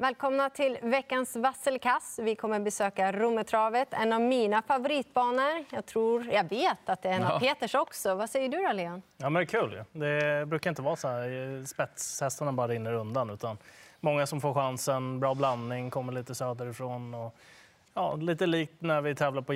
[0.00, 2.18] Välkomna till veckans vasselkass.
[2.22, 5.64] Vi kommer besöka Rommetravet, en av mina favoritbanor.
[5.70, 8.14] Jag tror, jag vet att det är en av Peters också.
[8.14, 9.02] Vad säger du då, Leon?
[9.16, 9.84] Ja, men det är kul.
[9.92, 13.30] Det brukar inte vara så här spetshästarna bara rinner undan.
[13.30, 13.58] Utan
[14.00, 17.14] många som får chansen, bra blandning, kommer lite söderifrån.
[17.14, 17.34] Och,
[17.94, 19.52] ja, lite likt när vi tävlar på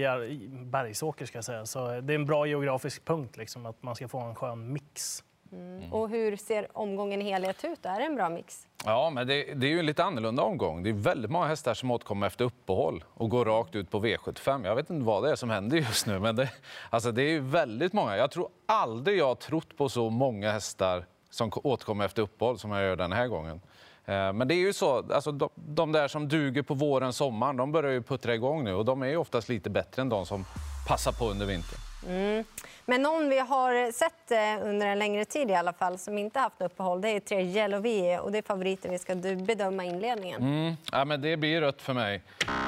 [0.71, 1.27] Bergsåker.
[1.27, 1.67] Ska jag säga.
[1.67, 5.25] Så det är en bra geografisk punkt, liksom, att man ska få en skön mix.
[5.55, 5.93] Mm.
[5.93, 7.87] Och hur ser omgången i helhet ut?
[7.87, 8.67] Är det en bra mix?
[8.85, 10.83] Ja, men det, det, är ju en lite annorlunda omgång.
[10.83, 14.67] Det är väldigt många hästar som återkommer efter uppehåll och går rakt ut på V75.
[14.67, 16.51] Jag vet inte vad det är som händer just nu, men det,
[16.91, 18.17] alltså det är väldigt många.
[18.17, 22.71] Jag tror aldrig jag har trott på så många hästar som återkommer efter uppehåll som
[22.71, 23.61] jag gör den här gången.
[24.05, 27.57] Eh, men det är ju så, alltså de, de där som duger på våren, sommaren,
[27.57, 30.27] de börjar ju puttra igång nu och de är ju oftast lite bättre än de
[30.27, 30.45] som
[30.89, 31.79] passar på under vintern.
[32.09, 32.45] Mm.
[32.87, 36.39] Men någon vi har sett eh, under en längre tid i alla fall som inte
[36.39, 40.43] haft uppehåll det är tre Yellow V och det är favoriten vi ska bedöma inledningen.
[40.43, 40.75] Mm.
[40.93, 42.23] Ja, men det blir rött för mig.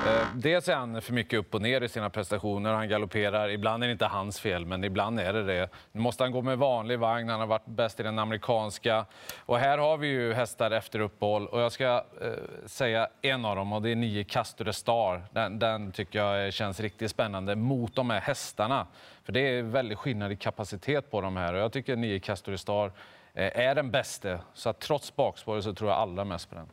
[0.07, 2.73] Eh, dels är han för mycket upp och ner i sina prestationer.
[2.73, 3.49] Han galopperar.
[3.49, 5.69] Ibland är det inte hans fel, men ibland är det det.
[5.93, 7.29] Nu måste han gå med vanlig vagn.
[7.29, 9.07] Han har varit bäst i den amerikanska.
[9.39, 11.47] Och här har vi ju hästar efter uppehåll.
[11.47, 15.23] Och jag ska eh, säga en av dem och det är nio Castor Star.
[15.33, 18.87] Den, den tycker jag känns riktigt spännande mot de här hästarna.
[19.25, 21.55] För det är väldigt skillnad i kapacitet på de här.
[21.55, 22.93] Och jag tycker nio Castor Star
[23.35, 24.39] eh, är den bästa.
[24.55, 26.67] Så att trots bakspåret så tror jag allra mest på den.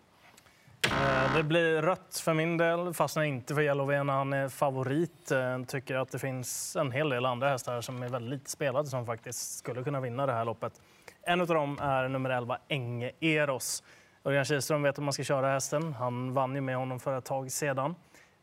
[0.91, 5.27] Eh, det blir rött för min del, fastnar inte för Yellow när han är favorit.
[5.29, 8.87] Jag tycker att det finns en hel del andra hästar som är väldigt lite spelade
[8.87, 10.73] som faktiskt skulle kunna vinna det här loppet.
[11.21, 13.83] En av dem är nummer 11, Enge Eros.
[14.23, 15.93] Örjan Kihlström vet hur man ska köra hästen.
[15.93, 17.95] Han vann ju med honom för ett tag sedan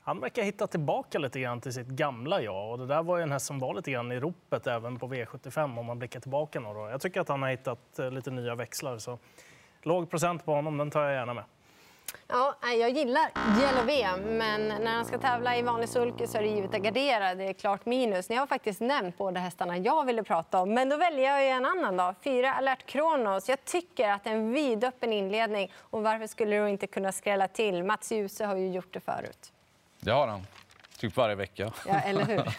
[0.02, 2.70] han verkar hitta tillbaka lite grann till sitt gamla jag.
[2.70, 5.08] Och det där var ju en häst som var lite grann i ropet även på
[5.08, 6.91] V75 om man blickar tillbaka några år.
[6.91, 8.98] Jag tycker att han har hittat eh, lite nya växlar.
[8.98, 9.19] Så
[9.82, 11.44] låg procent på honom, den tar jag gärna med.
[12.28, 13.30] Ja, jag gillar
[13.86, 17.34] V, men när han ska tävla i vanlig sulky så är det givet att gardera.
[17.34, 18.28] Det är klart minus.
[18.28, 21.66] Ni har faktiskt nämnt båda hästarna jag ville prata om, men då väljer jag en
[21.66, 21.97] annan.
[21.97, 22.15] då.
[22.25, 23.49] Fyra Alert Kronos.
[23.49, 25.72] Jag tycker att det är en vidöppen inledning.
[25.76, 27.84] Och varför skulle du inte kunna skrälla till?
[27.84, 29.53] Mats Djuse har ju gjort det förut.
[30.00, 30.47] Det har han.
[30.99, 31.72] Typ varje vecka.
[31.87, 32.43] Ja, eller hur?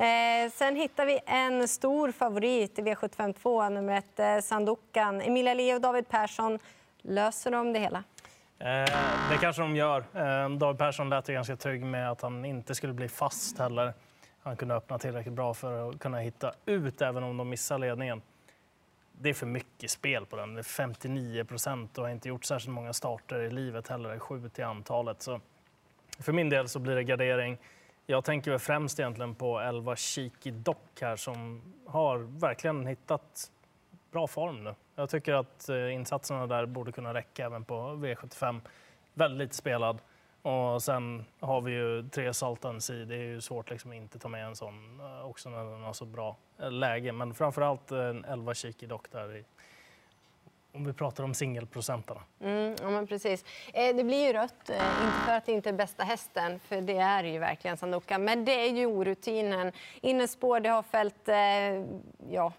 [0.00, 5.20] Eh, sen hittar vi en stor favorit i V752, nummer ett, eh, Sandokan.
[5.20, 6.58] Emilia Leo och David Persson.
[7.02, 8.04] Löser de det hela?
[8.58, 10.04] Eh, det kanske de gör.
[10.14, 13.92] Eh, David Persson lät ju ganska trygg med att han inte skulle bli fast heller.
[14.42, 18.22] Han kunde öppna tillräckligt bra för att kunna hitta ut även om de missar ledningen.
[19.12, 20.54] Det är för mycket spel på den.
[20.54, 24.18] Det är 59 procent och har inte gjort särskilt många starter i livet heller.
[24.18, 25.22] Sju till antalet.
[25.22, 25.40] Så
[26.18, 27.58] för min del så blir det gardering.
[28.06, 33.50] Jag tänker väl främst egentligen på 11 Cheeky Dock här som har verkligen hittat
[34.10, 34.74] bra form nu.
[34.94, 38.60] Jag tycker att eh, insatserna där borde kunna räcka även på V75.
[39.14, 39.98] Väldigt spelad.
[40.42, 44.28] Och sen har vi ju tre Saltan Det är ju svårt liksom att inte ta
[44.28, 47.12] med en sån eh, också när den har så bra eh, läge.
[47.12, 49.44] Men framförallt en 11 Cheeky Dock där i
[50.72, 52.20] om vi pratar om singelprocentarna.
[52.40, 53.44] Mm, ja, men precis.
[53.72, 57.24] Det blir ju rött, inte för att det inte är bästa hästen, för det är
[57.24, 59.72] ju verkligen Sandoka, men det är ju orutinen.
[60.00, 61.28] Innespår, det har fällt
[62.30, 62.52] ja,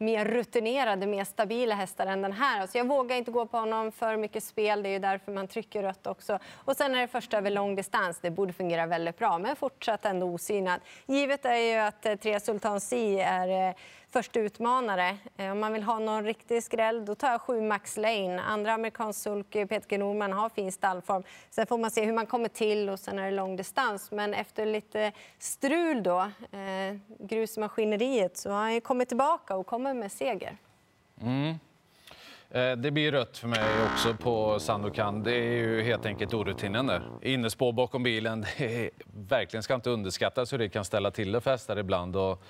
[0.00, 2.66] mer rutinerade, mer stabila hästar än den här.
[2.66, 4.82] Så jag vågar inte gå på honom för mycket spel.
[4.82, 6.38] Det är ju därför man trycker rött också.
[6.54, 8.18] Och sen är det första över lång distans.
[8.20, 10.80] Det borde fungera väldigt bra, men fortsatt ändå osynad.
[11.06, 13.74] Givet är ju att eh, tre Sultan Si är eh,
[14.12, 15.16] första utmanare.
[15.36, 18.42] Eh, om man vill ha någon riktig skräll, då tar jag sju Max Lane.
[18.42, 21.22] Andra amerikansk sulky, Peter Norman, har fin stallform.
[21.50, 24.10] Sen får man se hur man kommer till och sen är det lång distans.
[24.10, 30.12] Men efter lite strul då, eh, grusmaskineriet, så har han kommit tillbaka och kommer med
[30.12, 30.56] seger.
[31.20, 31.54] Mm.
[32.50, 35.22] Eh, det blir rött för mig också på Sandokan.
[35.22, 37.02] Det är ju helt enkelt orutinen där.
[37.22, 38.46] Innespår bakom bilen.
[38.58, 38.90] Det är,
[39.28, 42.16] verkligen ska inte underskattas hur det kan ställa till det för hästar ibland.
[42.16, 42.42] Och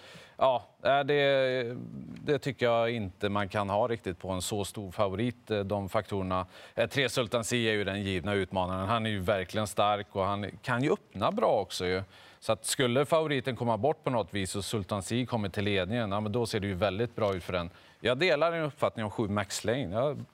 [0.42, 1.76] Ja, eh, det,
[2.24, 5.50] det, tycker jag inte man kan ha riktigt på en så stor favorit.
[5.50, 6.46] Eh, de faktorerna.
[6.90, 8.88] Tre Sultan Si är ju den givna utmanaren.
[8.88, 11.86] Han är ju verkligen stark och han kan ju öppna bra också.
[11.86, 12.02] Ju.
[12.40, 16.12] Så att skulle favoriten komma bort på något vis och Sultan Si kommer till ledningen,
[16.12, 17.70] ja, men då ser det ju väldigt bra ut för den.
[18.00, 19.88] Jag delar din uppfattning om 7 Max Lane.
[19.94, 20.24] Jag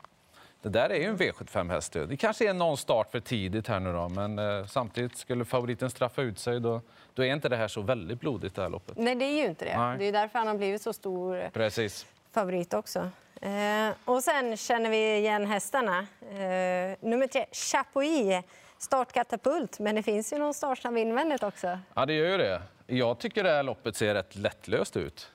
[0.66, 1.92] det där är ju en V75-häst.
[1.92, 5.90] Det kanske är någon start för tidigt här nu då, men eh, samtidigt skulle favoriten
[5.90, 6.80] straffa ut sig då,
[7.14, 8.98] då är inte det här så väldigt blodigt det här loppet.
[8.98, 9.78] Nej, det är ju inte det.
[9.78, 9.98] Nej.
[9.98, 12.06] Det är därför han har blivit så stor eh, Precis.
[12.32, 13.10] favorit också.
[13.40, 15.98] Eh, och sen känner vi igen hästarna.
[16.20, 18.44] Eh, nummer tre, Chapuis.
[18.78, 21.78] Startkatapult, men det finns ju någon startsnabb invändigt också.
[21.94, 22.62] Ja, det gör ju det.
[22.86, 25.30] Jag tycker det här loppet ser rätt lättlöst ut.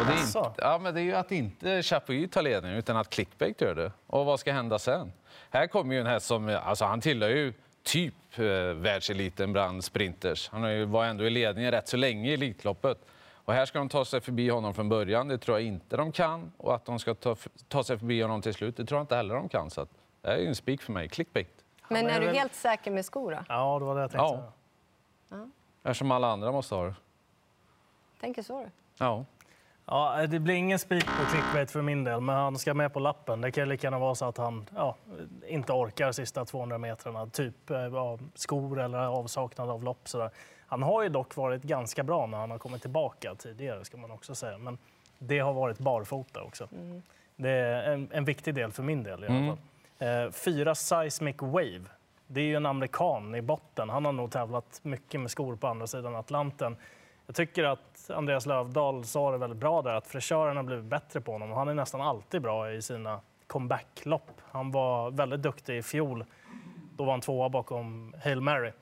[0.00, 2.96] Och det, är inte, ja, men det är ju att inte Chapuis tar ledningen utan
[2.96, 3.92] att Clickbait gör det.
[4.06, 5.12] Och vad ska hända sen?
[5.50, 7.52] Här kommer ju en häst som, alltså han tillhör ju
[7.82, 10.48] typ eh, världseliten bland sprinters.
[10.48, 12.98] Han har ju, var ändå i ledningen rätt så länge i Elitloppet.
[13.44, 16.12] Och här ska de ta sig förbi honom från början, det tror jag inte de
[16.12, 16.52] kan.
[16.56, 17.36] Och att de ska ta,
[17.68, 19.70] ta sig förbi honom till slut, det tror jag inte heller de kan.
[19.70, 19.88] Så att,
[20.22, 21.64] det är ju en spik för mig, Clickbait.
[21.88, 23.38] Men är är du väl- helt säker med skor då?
[23.48, 24.52] Ja, det var det jag tänkte Ja.
[25.28, 25.50] säga.
[25.84, 26.94] Eftersom alla andra måste ha det.
[28.20, 28.70] Tänker så du?
[28.98, 29.24] Ja.
[29.86, 33.00] Ja, det blir ingen spik på clickbait för min del, men han ska med på
[33.00, 33.40] lappen.
[33.40, 34.96] Det kan lika gärna vara så att han ja,
[35.48, 40.08] inte orkar sista 200 metrarna, typ eh, ja, skor eller avsaknad av lopp.
[40.08, 40.30] Sådär.
[40.66, 44.10] Han har ju dock varit ganska bra när han har kommit tillbaka tidigare, ska man
[44.10, 44.58] också säga.
[44.58, 44.78] Men
[45.18, 46.68] det har varit barfota också.
[47.36, 49.58] Det är en, en viktig del för min del i alla fall.
[49.98, 51.84] Eh, fyra Seismic Wave.
[52.26, 53.88] Det är ju en amerikan i botten.
[53.88, 56.76] Han har nog tävlat mycket med skor på andra sidan Atlanten.
[57.32, 61.20] Jag tycker att Andreas Lövdahl sa det väldigt bra där, att fräschören har blivit bättre
[61.20, 61.50] på honom.
[61.50, 64.30] Han är nästan alltid bra i sina comebacklopp.
[64.50, 66.24] Han var väldigt duktig i fjol.
[66.96, 68.72] Då var han tvåa bakom Hail Mary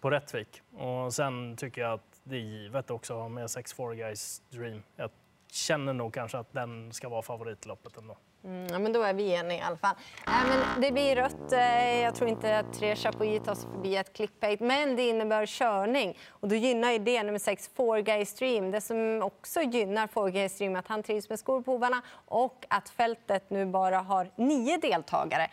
[0.00, 0.62] på Rättvik.
[0.76, 4.82] Och sen tycker jag att det är givet också att ha med 6-4 Guys Dream.
[4.96, 5.10] Jag
[5.50, 8.16] känner nog kanske att den ska vara favoritloppet ändå.
[8.44, 9.94] Mm, ja, men då är vi eniga i alla fall.
[10.26, 11.52] Äh, men det blir rött.
[11.52, 15.46] Eh, Jag tror inte att tre Chapuis tar sig förbi ett clickbait, men det innebär
[15.46, 16.18] körning.
[16.30, 18.70] Och då gynnar ju det nummer sex, Four Guy Stream.
[18.70, 22.02] Det som också gynnar Four Guy Stream är att han trivs med skor på hovarna
[22.26, 25.48] och att fältet nu bara har nio deltagare.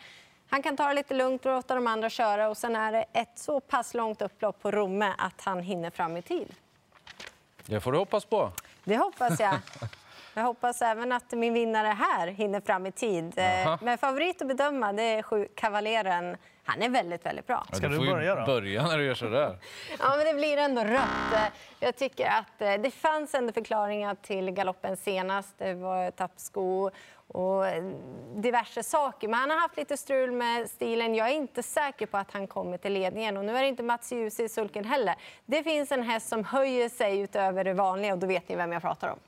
[0.48, 3.04] Han kan ta det lite lugnt och låta de andra köra och sen är det
[3.12, 6.54] ett så pass långt upplopp på Romme att han hinner fram i tid.
[7.66, 8.52] Det får du hoppas på.
[8.84, 9.54] Det hoppas jag.
[10.40, 13.32] Jag hoppas även att min vinnare här hinner fram i tid.
[13.38, 13.78] Eh, Jaha.
[13.82, 16.36] Men favorit att bedöma det är sju Kavaleren.
[16.64, 17.64] Han är väldigt, väldigt bra.
[17.72, 18.46] Ska du du börja då?
[18.46, 19.58] börja när du gör sådär.
[19.98, 21.32] Ja, men det blir ändå rött.
[21.34, 21.40] Eh,
[21.80, 25.58] Jag tycker att eh, det fanns ändå förklaringar till galoppen senast.
[25.58, 26.90] Det var tappsko
[27.28, 27.64] och
[28.36, 29.28] diverse saker.
[29.28, 31.14] Men han har haft lite strul med stilen.
[31.14, 33.36] Jag är inte säker på att han kommer till ledningen.
[33.36, 35.14] Och nu är det inte Mats Djuse i sulken heller.
[35.46, 38.72] Det finns en häst som höjer sig utöver det vanliga och då vet ni vem
[38.72, 39.18] jag pratar om.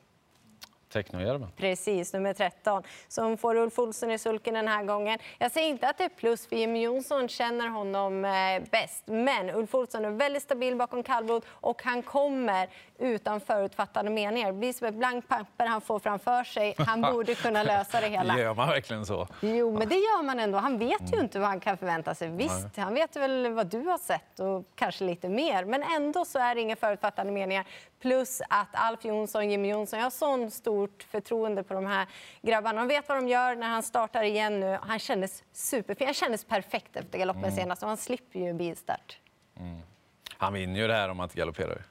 [0.92, 1.48] Technojärven.
[1.56, 5.18] Precis, nummer 13, som får Ulf Olsson i sulken den här gången.
[5.38, 8.30] Jag säger inte att det är plus, för Jimmy Jonsson känner honom eh,
[8.70, 9.02] bäst.
[9.06, 12.68] Men Ulf Olsson är väldigt stabil bakom kallblod och han kommer
[13.02, 14.46] utan förutfattade meningar.
[14.46, 16.74] Det blir som ett blankt papper han får framför sig.
[16.78, 18.38] Han borde kunna lösa det hela.
[18.38, 19.28] Gör man verkligen så?
[19.40, 20.58] Jo, men det gör man ändå.
[20.58, 22.28] Han vet ju inte vad han kan förvänta sig.
[22.28, 25.64] Visst, han vet väl vad du har sett och kanske lite mer.
[25.64, 27.64] Men ändå så är det inga förutfattade meningar.
[28.00, 32.06] Plus att Alf Jonsson, Jimmy Jonsson, jag har sån stort förtroende på de här
[32.42, 32.80] grabbarna.
[32.80, 34.78] De vet vad de gör när han startar igen nu.
[34.82, 36.06] Han kändes superfin.
[36.06, 39.18] Han kändes perfekt efter galoppen senast och han slipper ju bilstart.
[40.36, 41.82] Han vinner ju det här om han inte galopperar.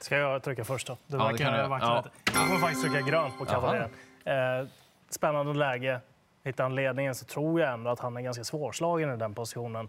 [0.00, 0.96] Ska jag trycka först då?
[1.06, 1.68] Du Ja, det verkar göra.
[1.68, 1.96] vackla Ja.
[1.96, 2.10] lite.
[2.38, 3.90] Jag kommer faktiskt trycka grönt på kavaleren.
[4.24, 4.68] Eh,
[5.10, 6.00] spännande läge.
[6.44, 9.88] Hittar han ledningen så tror jag ändå att han är ganska svårslagen i den positionen.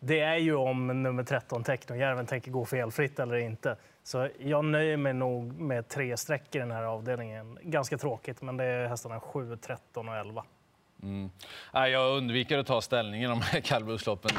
[0.00, 3.76] Det är ju om nummer 13, Technojärven, tänker gå felfritt eller inte.
[4.02, 7.58] Så jag nöjer mig nog med tre streck i den här avdelningen.
[7.62, 10.44] Ganska tråkigt, men det är hästarna 7, 13 och 11.
[11.02, 11.30] Mm.
[11.72, 14.30] Nej, jag undviker att ta ställning i de här kallblodsloppen.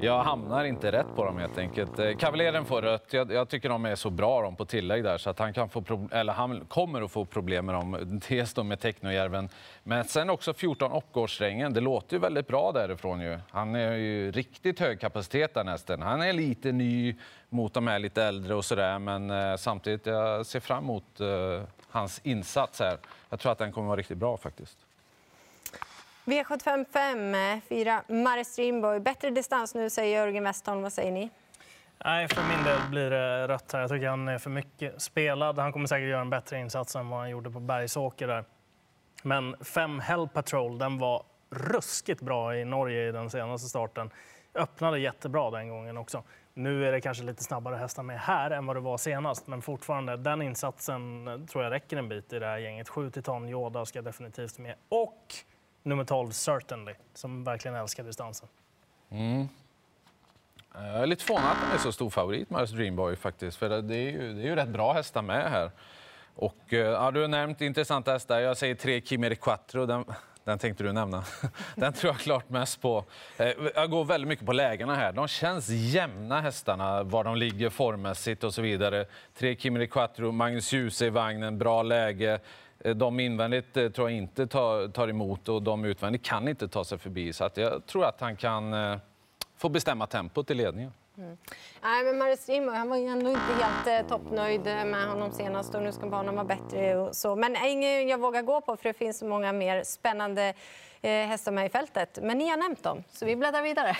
[0.00, 1.96] Jag hamnar inte rätt på dem helt enkelt.
[1.96, 3.12] Kavaljeren Kavaleren får rött.
[3.12, 5.68] Jag, jag tycker de är så bra de på tillägg där så att han, kan
[5.68, 8.20] få eller han kommer att få problem med dem.
[8.28, 9.48] Dels då med Technojärven,
[9.82, 11.72] men sen också 14 Oppgårdssträngen.
[11.72, 13.38] Det låter ju väldigt bra därifrån ju.
[13.50, 16.02] Han är ju riktigt hög kapacitet där nästan.
[16.02, 17.16] Han är lite ny
[17.48, 21.62] mot de här lite äldre och sådär, men eh, samtidigt jag ser fram emot eh,
[21.90, 22.98] hans insats här.
[23.30, 24.83] Jag tror att den kommer vara riktigt bra faktiskt.
[26.24, 29.00] V755, fyra Mare Streamboy.
[29.00, 30.82] Bättre distans nu, säger Jörgen Westholm.
[30.82, 31.30] Vad säger ni?
[32.04, 33.80] Nej, för min del blir det rött här.
[33.80, 35.58] Jag tycker han är för mycket spelad.
[35.58, 38.44] Han kommer säkert göra en bättre insats än vad han gjorde på Bergsåker där.
[39.22, 44.10] Men 5 Hell Patrol, den var ruskigt bra i Norge i den senaste starten.
[44.54, 46.22] Öppnade jättebra den gången också.
[46.54, 49.62] Nu är det kanske lite snabbare hästar med här än vad det var senast, men
[49.62, 52.88] fortfarande den insatsen tror jag räcker en bit i det här gänget.
[52.88, 55.34] 7 Titan Yoda ska definitivt med och
[55.84, 58.48] nummer 12 Certainly som verkligen älskar distansen.
[59.10, 59.48] Mm.
[60.74, 63.56] Eh, jag är lite förvånad att han är så stor favorit, Mars Dreamboy, faktiskt.
[63.56, 65.70] För det är ju, det är ju rätt bra hästar med här.
[66.34, 68.40] Och, eh, ja, du har nämnt intressanta hästar.
[68.40, 69.86] Jag säger tre Chimere Quattro.
[69.86, 70.04] Den,
[70.44, 71.24] den tänkte du nämna.
[71.74, 73.04] Den tror jag klart mest på.
[73.36, 75.12] Eh, jag går väldigt mycket på lägena här.
[75.12, 79.06] De känns jämna hästarna, var de ligger formmässigt och så vidare.
[79.38, 82.40] Tre Chimere Quattro, Magnus Djuse i vagnen, bra läge.
[82.80, 86.68] Eh, De invändigt eh, tror jag inte tar, tar emot och de utvändigt kan inte
[86.68, 87.32] ta sig förbi.
[87.32, 88.98] Så att jag tror att han kan eh,
[89.56, 90.92] få bestämma tempot i ledningen.
[91.82, 95.74] Nej, men Mario Strindberg, han var ju ändå inte helt eh, toppnöjd med honom senast
[95.74, 97.36] och nu ska banan vara bättre och så.
[97.36, 100.54] Men ingen jag vågar gå på för det finns så många mer spännande
[101.02, 102.18] eh, hästar med i fältet.
[102.22, 103.96] Men ni har nämnt dem, så vi bläddrar vidare.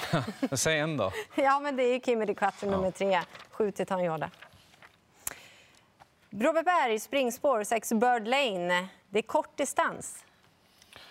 [0.57, 1.12] Säg en då.
[1.35, 4.31] ja, men det är Kimi de Quattro nummer tre, sju till Tanjoda.
[6.38, 8.88] Broberg, springspår, 6 Bird Lane.
[9.11, 10.25] Det är kort distans.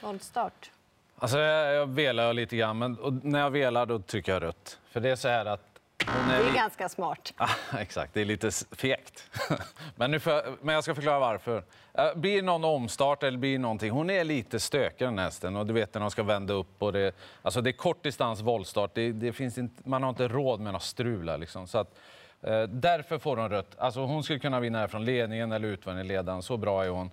[0.01, 0.71] Voltstart.
[1.19, 4.79] Alltså, jag, jag velar lite grann, men och när jag velar då trycker jag rött.
[4.91, 6.53] För det är så här att Det är...
[6.53, 7.33] ganska smart.
[7.37, 7.49] Ah,
[7.79, 9.29] exakt, det är lite fegt.
[9.95, 10.19] men, nu
[10.61, 11.63] men jag ska förklara varför.
[11.93, 15.55] Eh, Blir det någon omstart eller blir någonting, hon är lite stökig den hästen.
[15.55, 18.41] Och du vet när de ska vända upp och det, alltså det är kort distans
[18.41, 18.91] voltstart.
[18.93, 21.67] Det, det finns inte, man har inte råd med något strula liksom.
[21.67, 21.95] Så att,
[22.43, 23.75] Eh, därför får hon rött.
[23.77, 26.41] Alltså hon skulle kunna vinna här från ledningen eller utvändig ledaren.
[26.41, 27.11] Så bra är hon.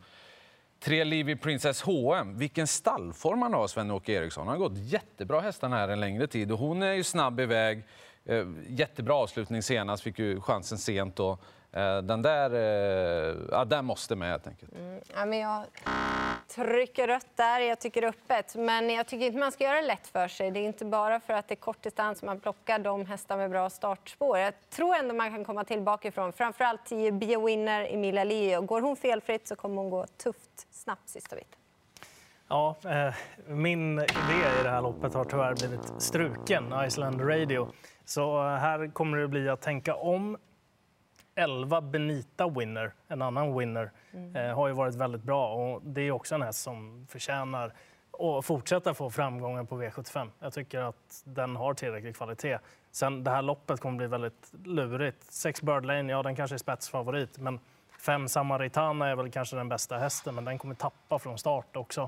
[0.80, 2.38] Tre Livy Princess HM.
[2.38, 4.49] Vilken stallform han har, Sven-Åke Eriksson.
[4.49, 6.52] Han har gått jättebra hästarna här en längre tid.
[6.52, 7.82] Och hon är ju snabb iväg.
[8.25, 11.16] Eh, jättebra avslutning senast, fick ju chansen sent.
[11.16, 11.38] då.
[11.72, 12.50] Eh, den där,
[13.50, 14.72] ja, den måste med helt enkelt.
[14.75, 15.64] Mm, ja, men jag
[16.54, 17.61] trycker rött där.
[17.61, 18.54] Jag tycker öppet.
[18.54, 20.50] Men jag tycker inte man ska göra det lätt för sig.
[20.50, 23.50] Det är inte bara för att det är kort distans man plockar de hästar med
[23.50, 24.38] bra startspår.
[24.38, 26.33] Jag tror ändå man kan komma tillbaka ifrån.
[26.33, 28.61] Framförallt 10 biowinner Emilia Leo.
[28.62, 31.59] Går hon felfritt så kommer hon gå tufft snabbt sista biten.
[32.49, 33.14] Ja, eh,
[33.47, 37.69] min idé i det här loppet har tyvärr blivit struken, Iceland Radio.
[38.04, 40.37] Så eh, här kommer det bli att tänka om.
[41.34, 43.90] 11 Benita Winner, en annan winner,
[44.34, 45.54] eh, har ju varit väldigt bra.
[45.54, 47.72] Och det är också en häst som förtjänar
[48.12, 50.30] att fortsätta få framgångar på V75.
[50.38, 52.58] Jag tycker att den har tillräcklig kvalitet.
[52.90, 55.25] Sen det här loppet kommer bli väldigt lurigt.
[55.25, 57.60] Sex Bird Lane, ja den kanske är spetsfavorit, men
[57.99, 62.06] fem Samaritana är väl kanske den bästa hästen, men den kommer tappa från start också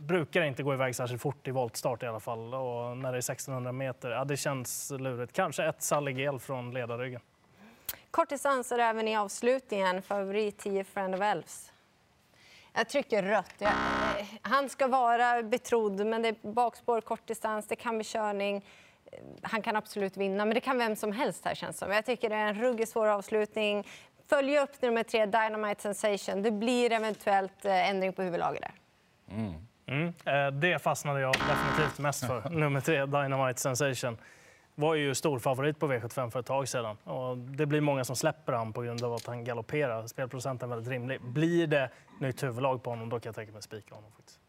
[0.00, 2.54] brukar inte gå iväg särskilt fort i voltstart i alla fall.
[2.54, 5.32] Och när det är 1600 meter, ja, det känns lurigt.
[5.32, 7.20] Kanske ett Saligel från ledarryggen.
[8.10, 10.02] Kortdistanser även i avslutningen.
[10.02, 11.72] Favorit 10 Friend of Elves.
[12.72, 13.54] Jag trycker rött.
[13.58, 13.72] Jag,
[14.42, 18.64] han ska vara betrodd, men det är bakspår, kortdistans, det kan bli körning.
[19.42, 21.92] Han kan absolut vinna, men det kan vem som helst här känns som.
[21.92, 23.86] Jag tycker det är en ruggigt svår avslutning.
[24.28, 26.42] Följ upp nummer tre, Dynamite Sensation.
[26.42, 28.72] Det blir eventuellt eh, ändring på huvudlaget där.
[29.86, 30.14] Mm.
[30.24, 32.50] Eh, Det fastnade jag definitivt mest för.
[32.50, 34.18] Nummer tre, Dynamite Sensation.
[34.80, 36.96] Var ju stor favorit på V75 för ett tag sedan.
[37.04, 40.06] Och det blir många som släpper han på grund av att han galopperar.
[40.06, 41.20] Spelprocenten är väldigt rimlig.
[41.22, 44.10] Blir det nytt huvudlag på honom, då kan jag tänka mig spika honom.
[44.16, 44.40] Faktiskt.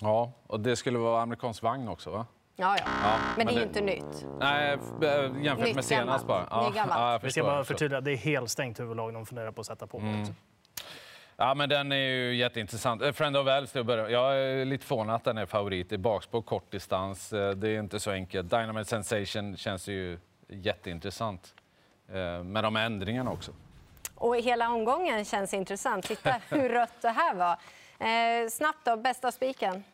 [0.00, 2.26] Ja, och det skulle vara amerikansk vagn också va?
[2.56, 2.84] Ja, ja.
[3.02, 4.26] Ja, Men det är det- ju inte nytt.
[4.40, 4.72] Nej,
[5.02, 6.50] eh, jämfört Nytt med senast gammalt.
[6.50, 6.70] bara.
[6.70, 6.76] Gammalt.
[7.00, 7.74] ja, jag Vi ska förstår, bara förstår.
[7.74, 9.98] förtydliga, det är helt stängt huvudlag de funderar på att sätta på.
[9.98, 10.26] Mm.
[11.36, 13.02] Ja, men den är ju jätteintressant.
[13.02, 13.74] Eh, Friend of Elves.
[13.74, 17.32] Jag är lite förvånad att den är favorit i bakspår, kort distans.
[17.32, 18.50] Eh, Det är inte så enkelt.
[18.50, 21.54] Dynamite Sensation känns ju jätteintressant.
[22.08, 23.52] Eh, Med de ändringarna också.
[24.14, 26.04] Och hela omgången känns intressant.
[26.04, 27.56] Titta hur rött det här var.
[28.08, 29.84] Eh, snabbt då, bästa spiken.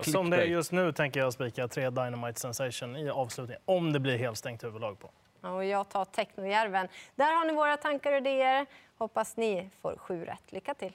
[0.00, 3.62] Som det är just nu tänker jag spika tre Dynamite Sensation i avslutningen.
[3.64, 5.10] Om det blir helt stängt huvudlag på.
[5.40, 6.88] Ja, Och jag tar Technojärven.
[7.14, 8.66] Där har ni våra tankar och idéer.
[8.98, 10.52] Hoppas ni får sju rätt.
[10.52, 10.92] Lycka till!